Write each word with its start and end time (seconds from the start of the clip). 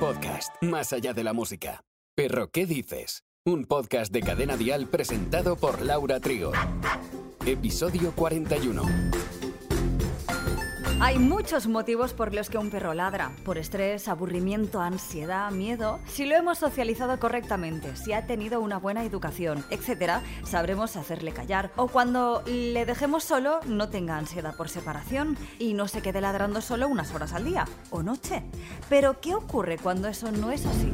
Podcast, 0.00 0.54
más 0.62 0.92
allá 0.92 1.12
de 1.12 1.24
la 1.24 1.32
música. 1.32 1.82
Perro, 2.14 2.48
¿qué 2.50 2.66
dices? 2.66 3.24
Un 3.44 3.64
podcast 3.64 4.12
de 4.12 4.20
Cadena 4.20 4.56
Dial 4.56 4.86
presentado 4.86 5.56
por 5.56 5.82
Laura 5.82 6.20
Trigo. 6.20 6.52
Episodio 7.44 8.12
41. 8.12 8.82
Hay 10.98 11.18
muchos 11.18 11.66
motivos 11.66 12.14
por 12.14 12.34
los 12.34 12.48
que 12.48 12.56
un 12.56 12.70
perro 12.70 12.94
ladra, 12.94 13.32
por 13.44 13.58
estrés, 13.58 14.08
aburrimiento, 14.08 14.80
ansiedad, 14.80 15.50
miedo. 15.50 16.00
Si 16.06 16.24
lo 16.24 16.34
hemos 16.34 16.56
socializado 16.56 17.20
correctamente, 17.20 17.94
si 17.96 18.14
ha 18.14 18.26
tenido 18.26 18.60
una 18.60 18.78
buena 18.78 19.04
educación, 19.04 19.62
etc., 19.68 20.22
sabremos 20.42 20.96
hacerle 20.96 21.32
callar. 21.32 21.70
O 21.76 21.88
cuando 21.88 22.42
le 22.46 22.86
dejemos 22.86 23.24
solo, 23.24 23.60
no 23.66 23.90
tenga 23.90 24.16
ansiedad 24.16 24.56
por 24.56 24.70
separación 24.70 25.36
y 25.58 25.74
no 25.74 25.86
se 25.86 26.00
quede 26.00 26.22
ladrando 26.22 26.62
solo 26.62 26.88
unas 26.88 27.14
horas 27.14 27.34
al 27.34 27.44
día 27.44 27.66
o 27.90 28.02
noche. 28.02 28.42
Pero, 28.88 29.20
¿qué 29.20 29.34
ocurre 29.34 29.76
cuando 29.76 30.08
eso 30.08 30.32
no 30.32 30.50
es 30.50 30.64
así? 30.64 30.90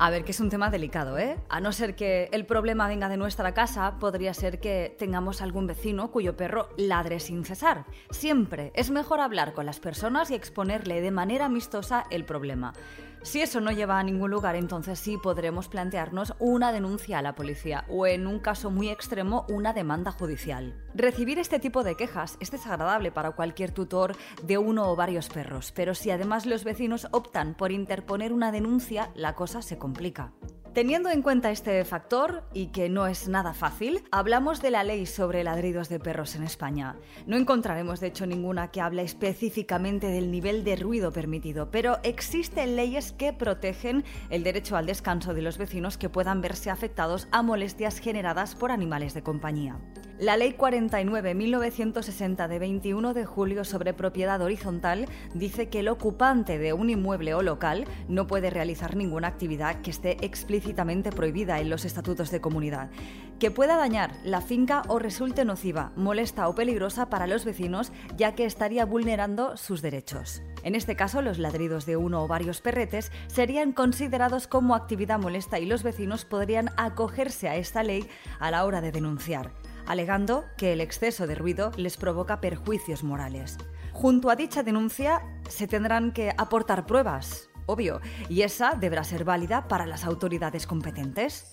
A 0.00 0.10
ver, 0.10 0.24
que 0.24 0.30
es 0.30 0.38
un 0.38 0.48
tema 0.48 0.70
delicado, 0.70 1.18
¿eh? 1.18 1.36
A 1.48 1.60
no 1.60 1.72
ser 1.72 1.96
que 1.96 2.28
el 2.30 2.46
problema 2.46 2.86
venga 2.86 3.08
de 3.08 3.16
nuestra 3.16 3.52
casa, 3.52 3.98
podría 3.98 4.32
ser 4.32 4.60
que 4.60 4.94
tengamos 4.96 5.42
algún 5.42 5.66
vecino 5.66 6.12
cuyo 6.12 6.36
perro 6.36 6.68
ladre 6.76 7.18
sin 7.18 7.44
cesar. 7.44 7.84
Siempre 8.10 8.70
es 8.76 8.92
mejor 8.92 9.20
hablar 9.20 9.54
con 9.54 9.66
las 9.66 9.80
personas 9.80 10.30
y 10.30 10.36
exponerle 10.36 11.00
de 11.00 11.10
manera 11.10 11.46
amistosa 11.46 12.04
el 12.10 12.24
problema. 12.24 12.74
Si 13.22 13.40
eso 13.40 13.60
no 13.60 13.72
lleva 13.72 13.98
a 13.98 14.02
ningún 14.02 14.30
lugar, 14.30 14.56
entonces 14.56 14.98
sí 14.98 15.18
podremos 15.22 15.68
plantearnos 15.68 16.34
una 16.38 16.72
denuncia 16.72 17.18
a 17.18 17.22
la 17.22 17.34
policía 17.34 17.84
o, 17.88 18.06
en 18.06 18.26
un 18.26 18.38
caso 18.38 18.70
muy 18.70 18.88
extremo, 18.88 19.44
una 19.48 19.72
demanda 19.72 20.12
judicial. 20.12 20.74
Recibir 20.94 21.38
este 21.38 21.58
tipo 21.58 21.84
de 21.84 21.96
quejas 21.96 22.36
es 22.40 22.50
desagradable 22.50 23.10
para 23.10 23.32
cualquier 23.32 23.72
tutor 23.72 24.16
de 24.42 24.58
uno 24.58 24.90
o 24.90 24.96
varios 24.96 25.28
perros, 25.28 25.72
pero 25.74 25.94
si 25.94 26.10
además 26.10 26.46
los 26.46 26.64
vecinos 26.64 27.08
optan 27.10 27.54
por 27.54 27.72
interponer 27.72 28.32
una 28.32 28.52
denuncia, 28.52 29.10
la 29.14 29.34
cosa 29.34 29.62
se 29.62 29.78
complica. 29.78 30.32
Teniendo 30.78 31.10
en 31.10 31.22
cuenta 31.22 31.50
este 31.50 31.84
factor, 31.84 32.44
y 32.54 32.66
que 32.66 32.88
no 32.88 33.08
es 33.08 33.26
nada 33.26 33.52
fácil, 33.52 34.04
hablamos 34.12 34.62
de 34.62 34.70
la 34.70 34.84
ley 34.84 35.06
sobre 35.06 35.42
ladridos 35.42 35.88
de 35.88 35.98
perros 35.98 36.36
en 36.36 36.44
España. 36.44 36.94
No 37.26 37.36
encontraremos 37.36 37.98
de 37.98 38.06
hecho 38.06 38.26
ninguna 38.26 38.70
que 38.70 38.80
hable 38.80 39.02
específicamente 39.02 40.06
del 40.06 40.30
nivel 40.30 40.62
de 40.62 40.76
ruido 40.76 41.12
permitido, 41.12 41.72
pero 41.72 41.98
existen 42.04 42.76
leyes 42.76 43.10
que 43.10 43.32
protegen 43.32 44.04
el 44.30 44.44
derecho 44.44 44.76
al 44.76 44.86
descanso 44.86 45.34
de 45.34 45.42
los 45.42 45.58
vecinos 45.58 45.98
que 45.98 46.10
puedan 46.10 46.42
verse 46.42 46.70
afectados 46.70 47.26
a 47.32 47.42
molestias 47.42 47.98
generadas 47.98 48.54
por 48.54 48.70
animales 48.70 49.14
de 49.14 49.24
compañía. 49.24 49.80
La 50.18 50.36
Ley 50.36 50.56
49-1960 50.58 52.48
de 52.48 52.58
21 52.58 53.14
de 53.14 53.24
julio 53.24 53.64
sobre 53.64 53.94
propiedad 53.94 54.42
horizontal 54.42 55.06
dice 55.32 55.68
que 55.68 55.78
el 55.78 55.86
ocupante 55.86 56.58
de 56.58 56.72
un 56.72 56.90
inmueble 56.90 57.34
o 57.34 57.42
local 57.42 57.84
no 58.08 58.26
puede 58.26 58.50
realizar 58.50 58.96
ninguna 58.96 59.28
actividad 59.28 59.80
que 59.80 59.92
esté 59.92 60.16
explícitamente 60.26 61.12
prohibida 61.12 61.60
en 61.60 61.70
los 61.70 61.84
estatutos 61.84 62.32
de 62.32 62.40
comunidad, 62.40 62.90
que 63.38 63.52
pueda 63.52 63.76
dañar 63.76 64.12
la 64.24 64.40
finca 64.40 64.82
o 64.88 64.98
resulte 64.98 65.44
nociva, 65.44 65.92
molesta 65.94 66.48
o 66.48 66.54
peligrosa 66.56 67.08
para 67.10 67.28
los 67.28 67.44
vecinos, 67.44 67.92
ya 68.16 68.34
que 68.34 68.44
estaría 68.44 68.84
vulnerando 68.84 69.56
sus 69.56 69.82
derechos. 69.82 70.42
En 70.64 70.74
este 70.74 70.96
caso, 70.96 71.22
los 71.22 71.38
ladridos 71.38 71.86
de 71.86 71.96
uno 71.96 72.24
o 72.24 72.26
varios 72.26 72.60
perretes 72.60 73.12
serían 73.28 73.70
considerados 73.70 74.48
como 74.48 74.74
actividad 74.74 75.20
molesta 75.20 75.60
y 75.60 75.66
los 75.66 75.84
vecinos 75.84 76.24
podrían 76.24 76.70
acogerse 76.76 77.48
a 77.48 77.54
esta 77.54 77.84
ley 77.84 78.04
a 78.40 78.50
la 78.50 78.64
hora 78.64 78.80
de 78.80 78.90
denunciar 78.90 79.52
alegando 79.88 80.44
que 80.56 80.72
el 80.72 80.80
exceso 80.80 81.26
de 81.26 81.34
ruido 81.34 81.72
les 81.76 81.96
provoca 81.96 82.40
perjuicios 82.40 83.02
morales. 83.02 83.56
Junto 83.92 84.30
a 84.30 84.36
dicha 84.36 84.62
denuncia 84.62 85.22
se 85.48 85.66
tendrán 85.66 86.12
que 86.12 86.32
aportar 86.36 86.86
pruebas, 86.86 87.48
obvio, 87.66 88.00
y 88.28 88.42
esa 88.42 88.74
deberá 88.74 89.02
ser 89.02 89.24
válida 89.24 89.66
para 89.66 89.86
las 89.86 90.04
autoridades 90.04 90.66
competentes. 90.66 91.50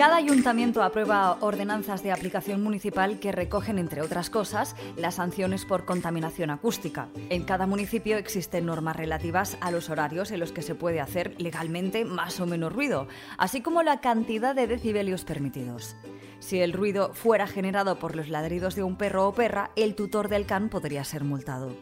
Cada 0.00 0.16
ayuntamiento 0.16 0.82
aprueba 0.82 1.36
ordenanzas 1.42 2.02
de 2.02 2.10
aplicación 2.10 2.62
municipal 2.62 3.20
que 3.20 3.32
recogen, 3.32 3.78
entre 3.78 4.00
otras 4.00 4.30
cosas, 4.30 4.74
las 4.96 5.16
sanciones 5.16 5.66
por 5.66 5.84
contaminación 5.84 6.48
acústica. 6.48 7.08
En 7.28 7.44
cada 7.44 7.66
municipio 7.66 8.16
existen 8.16 8.64
normas 8.64 8.96
relativas 8.96 9.58
a 9.60 9.70
los 9.70 9.90
horarios 9.90 10.30
en 10.30 10.40
los 10.40 10.52
que 10.52 10.62
se 10.62 10.74
puede 10.74 11.02
hacer 11.02 11.34
legalmente 11.36 12.06
más 12.06 12.40
o 12.40 12.46
menos 12.46 12.72
ruido, 12.72 13.08
así 13.36 13.60
como 13.60 13.82
la 13.82 14.00
cantidad 14.00 14.54
de 14.54 14.66
decibelios 14.66 15.26
permitidos. 15.26 15.96
Si 16.38 16.62
el 16.62 16.72
ruido 16.72 17.12
fuera 17.12 17.46
generado 17.46 17.98
por 17.98 18.16
los 18.16 18.30
ladridos 18.30 18.76
de 18.76 18.84
un 18.84 18.96
perro 18.96 19.28
o 19.28 19.34
perra, 19.34 19.70
el 19.76 19.94
tutor 19.96 20.28
del 20.30 20.46
can 20.46 20.70
podría 20.70 21.04
ser 21.04 21.24
multado. 21.24 21.76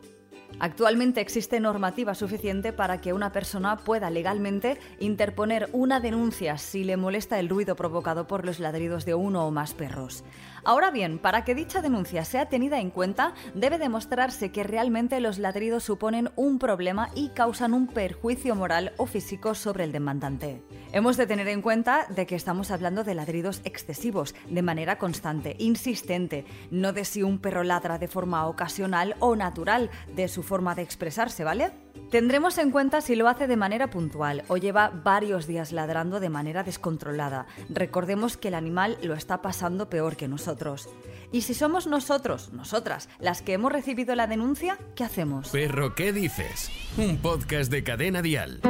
Actualmente 0.61 1.21
existe 1.21 1.61
normativa 1.61 2.15
suficiente 2.15 2.73
para 2.73 3.01
que 3.01 3.13
una 3.13 3.33
persona 3.33 3.77
pueda 3.77 4.11
legalmente 4.11 4.79
interponer 4.99 5.69
una 5.73 6.01
denuncia 6.01 6.59
si 6.59 6.85
le 6.85 6.97
molesta 6.97 7.39
el 7.39 7.49
ruido 7.49 7.77
provocado 7.77 8.27
por 8.27 8.45
los 8.45 8.59
ladridos 8.59 9.05
de 9.05 9.15
uno 9.15 9.47
o 9.47 9.51
más 9.51 9.75
perros. 9.75 10.25
Ahora 10.69 10.91
bien, 10.91 11.19
para 11.19 11.45
que 11.45 11.55
dicha 11.55 11.81
denuncia 11.81 12.27
sea 12.27 12.51
tenida 12.51 12.79
en 12.79 12.91
cuenta, 12.91 13.33
debe 13.55 13.79
demostrarse 13.79 14.53
que 14.53 14.65
realmente 14.65 15.19
los 15.19 15.39
ladridos 15.39 15.85
suponen 15.85 16.29
un 16.37 16.59
problema 16.59 17.09
y 17.15 17.31
causan 17.31 17.73
un 17.73 17.87
perjuicio 17.87 18.55
moral 18.55 18.93
o 18.99 19.07
físico 19.07 19.55
sobre 19.55 19.85
el 19.85 19.93
demandante. 19.93 20.63
Hemos 20.93 21.17
de 21.17 21.27
tener 21.27 21.49
en 21.49 21.63
cuenta 21.63 22.05
de 22.11 22.27
que 22.27 22.37
estamos 22.37 22.71
hablando 22.71 23.03
de 23.03 23.15
ladridos 23.15 23.63
excesivos, 23.65 24.35
de 24.51 24.61
manera 24.61 24.99
constante, 24.99 25.57
insistente, 25.59 26.45
no 26.71 26.93
de 26.93 27.07
si 27.07 27.23
un 27.23 27.39
perro 27.39 27.63
ladra 27.63 27.97
de 27.97 28.09
forma 28.09 28.47
ocasional 28.47 29.17
o 29.21 29.37
natural, 29.37 29.89
de 30.15 30.29
su 30.29 30.43
forma 30.43 30.75
de 30.75 30.83
expresarse, 30.83 31.45
¿vale? 31.45 31.73
Tendremos 32.11 32.57
en 32.57 32.71
cuenta 32.71 33.03
si 33.03 33.17
lo 33.17 33.29
hace 33.29 33.47
de 33.47 33.57
manera 33.57 33.91
puntual 33.91 34.43
o 34.49 34.57
lleva 34.57 34.89
varios 34.89 35.47
días 35.47 35.73
ladrando 35.73 36.21
de 36.21 36.31
manera 36.31 36.63
descontrolada. 36.63 37.47
Recordemos 37.69 38.39
que 38.39 38.49
el 38.49 38.55
animal 38.55 38.97
lo 39.03 39.13
está 39.13 39.43
pasando 39.43 39.91
peor 39.91 40.17
que 40.17 40.27
nosotros. 40.27 40.89
Y 41.33 41.43
si 41.43 41.53
somos 41.53 41.87
nosotros, 41.87 42.51
nosotras, 42.55 43.11
las 43.19 43.43
que 43.43 43.53
hemos 43.53 43.73
recibido 43.73 44.15
la 44.15 44.27
denuncia, 44.27 44.79
¿qué 44.95 45.05
hacemos? 45.05 45.51
Perro, 45.51 45.95
¿qué 45.95 46.15
dices? 46.15 46.71
Un 46.97 47.19
podcast 47.19 47.71
de 47.71 47.85
cadena 47.85 48.23
dial. 48.23 48.61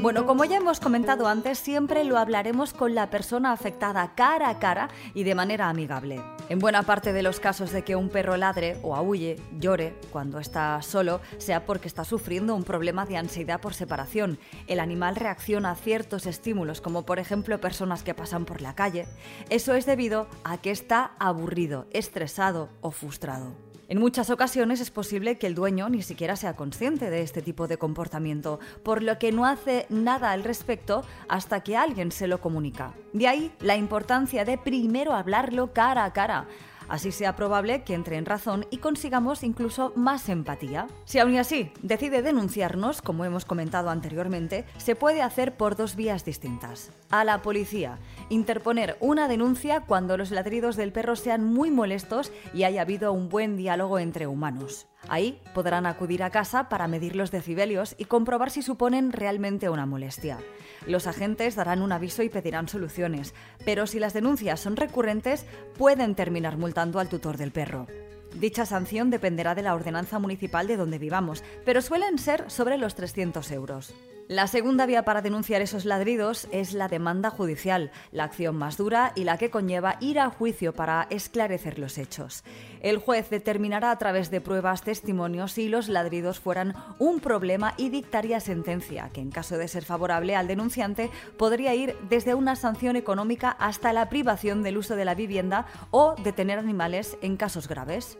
Bueno, 0.00 0.26
como 0.26 0.44
ya 0.44 0.56
hemos 0.56 0.80
comentado 0.80 1.28
antes, 1.28 1.58
siempre 1.58 2.02
lo 2.02 2.18
hablaremos 2.18 2.72
con 2.72 2.94
la 2.96 3.10
persona 3.10 3.52
afectada 3.52 4.14
cara 4.16 4.48
a 4.48 4.58
cara 4.58 4.88
y 5.14 5.22
de 5.22 5.36
manera 5.36 5.68
amigable. 5.68 6.20
En 6.48 6.60
buena 6.60 6.82
parte 6.82 7.12
de 7.12 7.22
los 7.22 7.40
casos 7.40 7.72
de 7.72 7.82
que 7.82 7.94
un 7.94 8.08
perro 8.08 8.38
ladre 8.38 8.78
o 8.82 8.96
aúlle, 8.96 9.36
llore 9.58 9.94
cuando 10.10 10.38
está 10.38 10.80
solo, 10.80 11.20
sea 11.36 11.66
porque 11.66 11.88
está 11.88 12.04
sufriendo 12.04 12.54
un 12.54 12.64
problema 12.64 13.04
de 13.04 13.18
ansiedad 13.18 13.60
por 13.60 13.74
separación. 13.74 14.38
El 14.66 14.80
animal 14.80 15.16
reacciona 15.16 15.72
a 15.72 15.76
ciertos 15.76 16.24
estímulos, 16.24 16.80
como 16.80 17.04
por 17.04 17.18
ejemplo 17.18 17.60
personas 17.60 18.02
que 18.02 18.14
pasan 18.14 18.46
por 18.46 18.62
la 18.62 18.74
calle. 18.74 19.06
Eso 19.50 19.74
es 19.74 19.84
debido 19.84 20.26
a 20.42 20.56
que 20.56 20.70
está 20.70 21.12
aburrido, 21.18 21.86
estresado 21.90 22.70
o 22.80 22.92
frustrado. 22.92 23.67
En 23.90 23.98
muchas 24.00 24.28
ocasiones 24.28 24.82
es 24.82 24.90
posible 24.90 25.38
que 25.38 25.46
el 25.46 25.54
dueño 25.54 25.88
ni 25.88 26.02
siquiera 26.02 26.36
sea 26.36 26.56
consciente 26.56 27.08
de 27.08 27.22
este 27.22 27.40
tipo 27.40 27.66
de 27.66 27.78
comportamiento, 27.78 28.60
por 28.82 29.02
lo 29.02 29.18
que 29.18 29.32
no 29.32 29.46
hace 29.46 29.86
nada 29.88 30.32
al 30.32 30.44
respecto 30.44 31.06
hasta 31.26 31.62
que 31.62 31.74
alguien 31.74 32.12
se 32.12 32.26
lo 32.26 32.38
comunica. 32.42 32.92
De 33.14 33.26
ahí 33.26 33.50
la 33.60 33.76
importancia 33.76 34.44
de 34.44 34.58
primero 34.58 35.14
hablarlo 35.14 35.72
cara 35.72 36.04
a 36.04 36.12
cara, 36.12 36.46
Así 36.88 37.12
sea 37.12 37.36
probable 37.36 37.82
que 37.82 37.94
entre 37.94 38.16
en 38.16 38.26
razón 38.26 38.66
y 38.70 38.78
consigamos 38.78 39.42
incluso 39.42 39.92
más 39.94 40.28
empatía. 40.28 40.86
Si 41.04 41.18
aún 41.18 41.36
así 41.36 41.70
decide 41.82 42.22
denunciarnos, 42.22 43.02
como 43.02 43.24
hemos 43.24 43.44
comentado 43.44 43.90
anteriormente, 43.90 44.64
se 44.78 44.96
puede 44.96 45.22
hacer 45.22 45.56
por 45.56 45.76
dos 45.76 45.96
vías 45.96 46.24
distintas. 46.24 46.90
A 47.10 47.24
la 47.24 47.42
policía, 47.42 47.98
interponer 48.28 48.96
una 49.00 49.28
denuncia 49.28 49.80
cuando 49.80 50.16
los 50.16 50.30
ladridos 50.30 50.76
del 50.76 50.92
perro 50.92 51.16
sean 51.16 51.44
muy 51.44 51.70
molestos 51.70 52.32
y 52.54 52.64
haya 52.64 52.82
habido 52.82 53.12
un 53.12 53.28
buen 53.28 53.56
diálogo 53.56 53.98
entre 53.98 54.26
humanos. 54.26 54.86
Ahí 55.06 55.40
podrán 55.54 55.86
acudir 55.86 56.22
a 56.22 56.30
casa 56.30 56.68
para 56.68 56.88
medir 56.88 57.14
los 57.14 57.30
decibelios 57.30 57.94
y 57.98 58.06
comprobar 58.06 58.50
si 58.50 58.62
suponen 58.62 59.12
realmente 59.12 59.68
una 59.68 59.86
molestia. 59.86 60.38
Los 60.86 61.06
agentes 61.06 61.54
darán 61.54 61.82
un 61.82 61.92
aviso 61.92 62.22
y 62.22 62.28
pedirán 62.28 62.68
soluciones, 62.68 63.34
pero 63.64 63.86
si 63.86 64.00
las 64.00 64.14
denuncias 64.14 64.60
son 64.60 64.76
recurrentes, 64.76 65.46
pueden 65.76 66.14
terminar 66.14 66.56
multando 66.56 66.98
al 66.98 67.08
tutor 67.08 67.36
del 67.36 67.52
perro. 67.52 67.86
Dicha 68.34 68.66
sanción 68.66 69.10
dependerá 69.10 69.54
de 69.54 69.62
la 69.62 69.74
ordenanza 69.74 70.18
municipal 70.18 70.66
de 70.66 70.76
donde 70.76 70.98
vivamos, 70.98 71.42
pero 71.64 71.80
suelen 71.80 72.18
ser 72.18 72.50
sobre 72.50 72.76
los 72.76 72.94
300 72.94 73.50
euros. 73.52 73.94
La 74.28 74.46
segunda 74.46 74.84
vía 74.84 75.06
para 75.06 75.22
denunciar 75.22 75.62
esos 75.62 75.86
ladridos 75.86 76.48
es 76.52 76.74
la 76.74 76.88
demanda 76.88 77.30
judicial, 77.30 77.90
la 78.12 78.24
acción 78.24 78.56
más 78.56 78.76
dura 78.76 79.12
y 79.14 79.24
la 79.24 79.38
que 79.38 79.48
conlleva 79.48 79.96
ir 80.00 80.20
a 80.20 80.28
juicio 80.28 80.74
para 80.74 81.06
esclarecer 81.08 81.78
los 81.78 81.96
hechos. 81.96 82.44
El 82.82 82.98
juez 82.98 83.30
determinará 83.30 83.90
a 83.90 83.96
través 83.96 84.30
de 84.30 84.42
pruebas, 84.42 84.82
testimonios 84.82 85.52
si 85.52 85.70
los 85.70 85.88
ladridos 85.88 86.40
fueran 86.40 86.74
un 86.98 87.20
problema 87.20 87.72
y 87.78 87.88
dictaría 87.88 88.38
sentencia, 88.40 89.08
que 89.14 89.22
en 89.22 89.30
caso 89.30 89.56
de 89.56 89.66
ser 89.66 89.86
favorable 89.86 90.36
al 90.36 90.46
denunciante 90.46 91.10
podría 91.38 91.74
ir 91.74 91.96
desde 92.10 92.34
una 92.34 92.54
sanción 92.54 92.96
económica 92.96 93.56
hasta 93.58 93.94
la 93.94 94.10
privación 94.10 94.62
del 94.62 94.76
uso 94.76 94.94
de 94.94 95.06
la 95.06 95.14
vivienda 95.14 95.64
o 95.90 96.16
detener 96.22 96.58
animales 96.58 97.16
en 97.22 97.38
casos 97.38 97.66
graves. 97.66 98.18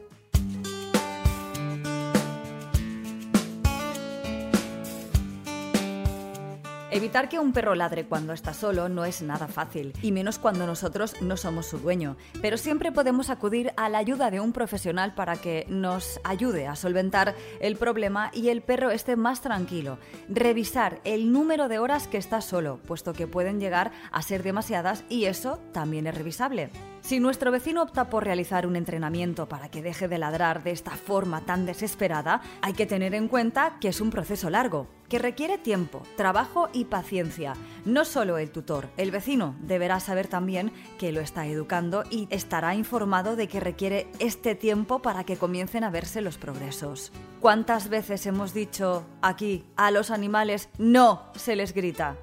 Evitar 6.99 7.29
que 7.29 7.39
un 7.39 7.53
perro 7.53 7.77
ladre 7.77 8.06
cuando 8.06 8.33
está 8.33 8.53
solo 8.53 8.89
no 8.89 9.05
es 9.05 9.23
nada 9.23 9.47
fácil, 9.47 9.93
y 10.03 10.11
menos 10.11 10.41
cuando 10.41 10.67
nosotros 10.67 11.15
no 11.23 11.37
somos 11.37 11.67
su 11.67 11.79
dueño, 11.79 12.17
pero 12.43 12.56
siempre 12.56 12.91
podemos 12.91 13.31
acudir 13.31 13.73
a 13.77 13.89
la 13.89 13.99
ayuda 13.99 14.33
de 14.33 14.41
un 14.41 14.53
profesional 14.53 15.15
para 15.15 15.37
que 15.37 15.65
nos 15.69 16.19
ayude 16.25 16.67
a 16.67 16.75
solventar 16.75 17.37
el 17.61 17.77
problema 17.77 18.33
y 18.35 18.49
el 18.49 18.62
perro 18.62 18.91
esté 18.91 19.15
más 19.15 19.43
tranquilo. 19.43 19.99
Revisar 20.29 21.00
el 21.05 21.31
número 21.31 21.69
de 21.69 21.79
horas 21.79 22.09
que 22.09 22.19
está 22.19 22.41
solo, 22.41 22.81
puesto 22.85 23.12
que 23.12 23.29
pueden 23.29 23.61
llegar 23.61 23.93
a 24.11 24.21
ser 24.21 24.43
demasiadas 24.43 25.05
y 25.09 25.27
eso 25.27 25.61
también 25.71 26.09
es 26.09 26.17
revisable. 26.17 26.69
Si 27.08 27.20
nuestro 27.20 27.50
vecino 27.50 27.81
opta 27.81 28.10
por 28.10 28.25
realizar 28.25 28.66
un 28.66 28.76
entrenamiento 28.76 29.49
para 29.49 29.70
que 29.70 29.81
deje 29.81 30.08
de 30.08 30.19
ladrar 30.19 30.62
de 30.62 30.72
esta 30.72 30.90
forma 30.90 31.40
tan 31.40 31.64
desesperada, 31.64 32.43
hay 32.60 32.75
que 32.75 32.84
tener 32.84 33.14
en 33.14 33.28
cuenta 33.28 33.78
que 33.81 33.88
es 33.88 34.02
un 34.02 34.10
proceso 34.10 34.50
largo, 34.50 34.88
que 35.08 35.19
requiere 35.19 35.56
tiempo, 35.56 36.02
trabajo 36.19 36.69
y 36.75 36.84
paciencia. 36.84 37.55
No 37.87 38.05
solo 38.05 38.37
el 38.37 38.50
tutor, 38.50 38.90
el 38.99 39.10
vecino 39.10 39.56
deberá 39.60 40.00
saber 40.00 40.28
también 40.28 40.70
que 40.99 41.10
lo 41.10 41.22
está 41.22 41.46
educando 41.46 42.05
y 42.10 42.28
estará 42.28 42.75
informado 42.75 43.37
de 43.37 43.49
que 43.49 43.58
requiere 43.58 44.06
este 44.19 44.55
tiempo 44.55 44.99
para 45.00 45.25
que 45.25 45.38
comiencen 45.38 45.84
a 45.84 45.90
verse 45.90 46.20
los 46.20 46.37
progresos. 46.37 47.10
¿Cuántas 47.40 47.88
veces 47.88 48.26
hemos 48.26 48.52
dicho 48.52 49.06
aquí 49.22 49.64
a 49.76 49.90
los 49.90 50.10
animales 50.10 50.69
no 50.76 51.32
se 51.37 51.56
les 51.56 51.72
grita? 51.72 52.16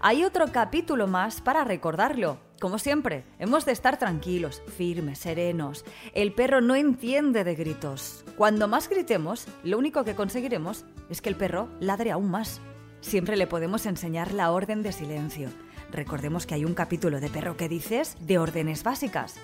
Hay 0.00 0.24
otro 0.24 0.50
capítulo 0.50 1.06
más 1.06 1.42
para 1.42 1.62
recordarlo 1.62 2.38
como 2.60 2.78
siempre, 2.78 3.24
hemos 3.38 3.64
de 3.64 3.72
estar 3.72 3.98
tranquilos, 3.98 4.62
firmes, 4.76 5.18
serenos. 5.18 5.84
El 6.12 6.34
perro 6.34 6.60
no 6.60 6.74
entiende 6.74 7.42
de 7.42 7.54
gritos. 7.54 8.22
Cuando 8.36 8.68
más 8.68 8.90
gritemos, 8.90 9.46
lo 9.64 9.78
único 9.78 10.04
que 10.04 10.14
conseguiremos 10.14 10.84
es 11.08 11.22
que 11.22 11.30
el 11.30 11.36
perro 11.36 11.70
ladre 11.80 12.10
aún 12.10 12.30
más. 12.30 12.60
Siempre 13.00 13.38
le 13.38 13.46
podemos 13.46 13.86
enseñar 13.86 14.34
la 14.34 14.52
orden 14.52 14.82
de 14.82 14.92
silencio. 14.92 15.48
Recordemos 15.90 16.46
que 16.46 16.54
hay 16.54 16.66
un 16.66 16.74
capítulo 16.74 17.18
de 17.18 17.30
Perro 17.30 17.56
que 17.56 17.68
dices 17.68 18.16
de 18.20 18.38
órdenes 18.38 18.84
básicas. 18.84 19.36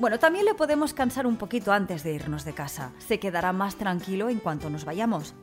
Bueno, 0.00 0.18
también 0.18 0.44
le 0.44 0.54
podemos 0.54 0.94
cansar 0.94 1.28
un 1.28 1.36
poquito 1.36 1.72
antes 1.72 2.02
de 2.02 2.12
irnos 2.12 2.44
de 2.44 2.54
casa. 2.54 2.92
Se 2.98 3.20
quedará 3.20 3.52
más 3.52 3.76
tranquilo 3.76 4.28
en 4.28 4.40
cuanto 4.40 4.68
nos 4.68 4.84
vayamos. 4.84 5.34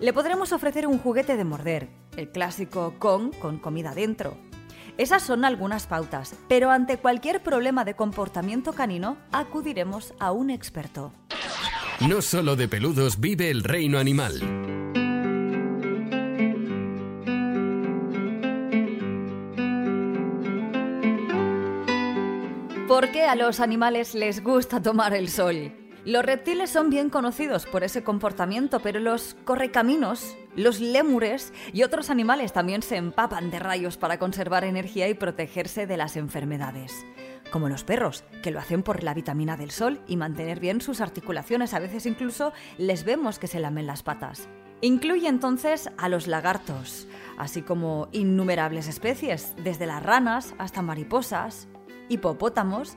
Le 0.00 0.12
podremos 0.12 0.52
ofrecer 0.52 0.86
un 0.86 0.98
juguete 0.98 1.36
de 1.36 1.44
morder, 1.44 1.88
el 2.16 2.28
clásico 2.30 2.96
con 2.98 3.30
con 3.30 3.58
comida 3.58 3.94
dentro. 3.94 4.36
Esas 4.98 5.22
son 5.22 5.44
algunas 5.44 5.86
pautas, 5.86 6.34
pero 6.48 6.70
ante 6.70 6.96
cualquier 6.96 7.42
problema 7.42 7.84
de 7.84 7.94
comportamiento 7.94 8.72
canino 8.72 9.18
acudiremos 9.30 10.14
a 10.18 10.32
un 10.32 10.48
experto. 10.48 11.12
No 12.00 12.22
solo 12.22 12.56
de 12.56 12.66
peludos 12.66 13.20
vive 13.20 13.50
el 13.50 13.62
reino 13.62 13.98
animal. 13.98 14.40
¿Por 22.88 23.10
qué 23.10 23.24
a 23.24 23.34
los 23.34 23.60
animales 23.60 24.14
les 24.14 24.42
gusta 24.42 24.80
tomar 24.80 25.12
el 25.12 25.28
sol? 25.28 25.85
Los 26.06 26.24
reptiles 26.24 26.70
son 26.70 26.88
bien 26.88 27.10
conocidos 27.10 27.66
por 27.66 27.82
ese 27.82 28.04
comportamiento, 28.04 28.78
pero 28.78 29.00
los 29.00 29.36
correcaminos, 29.44 30.36
los 30.54 30.78
lémures 30.78 31.52
y 31.72 31.82
otros 31.82 32.10
animales 32.10 32.52
también 32.52 32.82
se 32.82 32.94
empapan 32.94 33.50
de 33.50 33.58
rayos 33.58 33.96
para 33.96 34.16
conservar 34.16 34.62
energía 34.62 35.08
y 35.08 35.14
protegerse 35.14 35.88
de 35.88 35.96
las 35.96 36.16
enfermedades. 36.16 37.04
Como 37.50 37.68
los 37.68 37.82
perros, 37.82 38.22
que 38.40 38.52
lo 38.52 38.60
hacen 38.60 38.84
por 38.84 39.02
la 39.02 39.14
vitamina 39.14 39.56
del 39.56 39.72
sol 39.72 40.00
y 40.06 40.16
mantener 40.16 40.60
bien 40.60 40.80
sus 40.80 41.00
articulaciones. 41.00 41.74
A 41.74 41.80
veces 41.80 42.06
incluso 42.06 42.52
les 42.78 43.02
vemos 43.02 43.40
que 43.40 43.48
se 43.48 43.58
lamen 43.58 43.88
las 43.88 44.04
patas. 44.04 44.48
Incluye 44.82 45.26
entonces 45.26 45.90
a 45.98 46.08
los 46.08 46.28
lagartos, 46.28 47.08
así 47.36 47.62
como 47.62 48.06
innumerables 48.12 48.86
especies, 48.86 49.54
desde 49.56 49.86
las 49.86 50.04
ranas 50.04 50.54
hasta 50.58 50.82
mariposas, 50.82 51.66
hipopótamos 52.08 52.96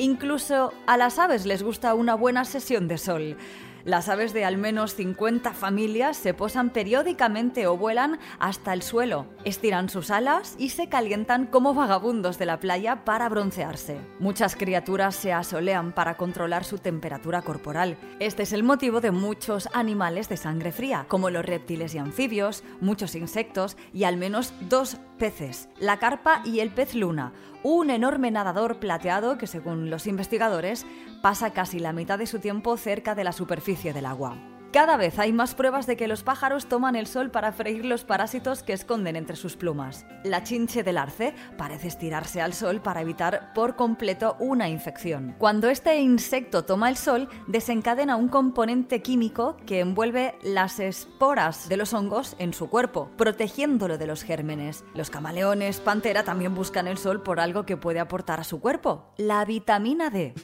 Incluso 0.00 0.72
a 0.86 0.96
las 0.96 1.18
aves 1.18 1.44
les 1.44 1.64
gusta 1.64 1.92
una 1.94 2.14
buena 2.14 2.44
sesión 2.44 2.86
de 2.86 2.98
sol. 2.98 3.36
Las 3.84 4.08
aves 4.08 4.32
de 4.32 4.44
al 4.44 4.58
menos 4.58 4.94
50 4.94 5.52
familias 5.52 6.16
se 6.16 6.34
posan 6.34 6.70
periódicamente 6.70 7.66
o 7.66 7.76
vuelan 7.76 8.18
hasta 8.38 8.72
el 8.72 8.82
suelo, 8.82 9.26
estiran 9.44 9.88
sus 9.88 10.10
alas 10.10 10.56
y 10.58 10.70
se 10.70 10.88
calientan 10.88 11.46
como 11.46 11.74
vagabundos 11.74 12.38
de 12.38 12.46
la 12.46 12.60
playa 12.60 13.04
para 13.04 13.28
broncearse. 13.28 13.98
Muchas 14.18 14.56
criaturas 14.56 15.14
se 15.14 15.32
asolean 15.32 15.92
para 15.92 16.16
controlar 16.16 16.64
su 16.64 16.78
temperatura 16.78 17.42
corporal. 17.42 17.96
Este 18.18 18.42
es 18.42 18.52
el 18.52 18.62
motivo 18.62 19.00
de 19.00 19.10
muchos 19.10 19.68
animales 19.72 20.28
de 20.28 20.36
sangre 20.36 20.72
fría, 20.72 21.06
como 21.08 21.30
los 21.30 21.44
reptiles 21.44 21.94
y 21.94 21.98
anfibios, 21.98 22.64
muchos 22.80 23.14
insectos 23.14 23.76
y 23.92 24.04
al 24.04 24.16
menos 24.16 24.52
dos 24.68 24.96
peces, 25.18 25.68
la 25.78 25.98
carpa 25.98 26.42
y 26.44 26.60
el 26.60 26.70
pez 26.70 26.94
luna, 26.94 27.32
un 27.62 27.90
enorme 27.90 28.30
nadador 28.30 28.78
plateado 28.78 29.36
que 29.36 29.48
según 29.48 29.90
los 29.90 30.06
investigadores 30.06 30.86
pasa 31.22 31.50
casi 31.52 31.80
la 31.80 31.92
mitad 31.92 32.18
de 32.18 32.26
su 32.26 32.38
tiempo 32.38 32.76
cerca 32.76 33.14
de 33.16 33.24
la 33.24 33.32
del 33.68 34.06
agua. 34.06 34.34
Cada 34.72 34.96
vez 34.96 35.18
hay 35.18 35.30
más 35.30 35.54
pruebas 35.54 35.86
de 35.86 35.96
que 35.96 36.08
los 36.08 36.22
pájaros 36.22 36.66
toman 36.68 36.96
el 36.96 37.06
sol 37.06 37.30
para 37.30 37.52
freír 37.52 37.84
los 37.84 38.04
parásitos 38.04 38.62
que 38.62 38.72
esconden 38.72 39.14
entre 39.14 39.36
sus 39.36 39.56
plumas. 39.56 40.06
La 40.24 40.42
chinche 40.42 40.82
del 40.82 40.96
arce 40.96 41.34
parece 41.58 41.88
estirarse 41.88 42.40
al 42.40 42.54
sol 42.54 42.80
para 42.80 43.02
evitar 43.02 43.52
por 43.54 43.76
completo 43.76 44.36
una 44.38 44.70
infección. 44.70 45.34
Cuando 45.36 45.68
este 45.68 46.00
insecto 46.00 46.64
toma 46.64 46.88
el 46.88 46.96
sol, 46.96 47.28
desencadena 47.46 48.16
un 48.16 48.28
componente 48.28 49.02
químico 49.02 49.58
que 49.66 49.80
envuelve 49.80 50.34
las 50.42 50.80
esporas 50.80 51.68
de 51.68 51.76
los 51.76 51.92
hongos 51.92 52.34
en 52.38 52.54
su 52.54 52.70
cuerpo, 52.70 53.10
protegiéndolo 53.18 53.98
de 53.98 54.06
los 54.06 54.22
gérmenes. 54.22 54.82
Los 54.94 55.10
camaleones, 55.10 55.80
pantera 55.80 56.24
también 56.24 56.54
buscan 56.54 56.88
el 56.88 56.96
sol 56.96 57.22
por 57.22 57.38
algo 57.38 57.66
que 57.66 57.76
puede 57.76 58.00
aportar 58.00 58.40
a 58.40 58.44
su 58.44 58.60
cuerpo, 58.60 59.12
la 59.18 59.44
vitamina 59.44 60.08
D. 60.08 60.34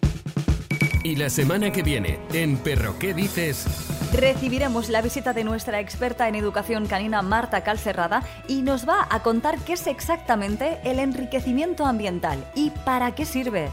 Y 1.05 1.17
la 1.17 1.29
semana 1.29 1.71
que 1.71 1.83
viene, 1.83 2.19
en 2.33 2.57
Perro 2.57 2.99
¿Qué 2.99 3.13
dices? 3.13 3.67
recibiremos 4.11 4.89
la 4.89 5.03
visita 5.03 5.35
de 5.35 5.45
nuestra 5.45 5.79
experta 5.79 6.29
en 6.29 6.35
educación 6.35 6.87
canina 6.87 7.21
Marta 7.21 7.63
Calcerrada 7.63 8.23
y 8.49 8.63
nos 8.63 8.89
va 8.89 9.07
a 9.11 9.23
contar 9.23 9.59
qué 9.59 9.75
es 9.75 9.87
exactamente 9.87 10.81
el 10.83 10.99
enriquecimiento 10.99 11.85
ambiental 11.85 12.43
y 12.55 12.71
para 12.71 13.15
qué 13.15 13.27
sirve. 13.27 13.69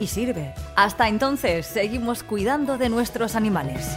Y 0.00 0.08
sirve. 0.08 0.52
Hasta 0.74 1.06
entonces, 1.06 1.64
seguimos 1.64 2.24
cuidando 2.24 2.76
de 2.76 2.88
nuestros 2.88 3.36
animales. 3.36 3.96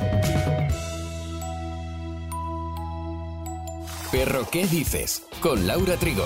Perro, 4.11 4.47
¿qué 4.51 4.67
dices? 4.67 5.23
Con 5.41 5.65
Laura 5.65 5.95
Trigo. 5.95 6.25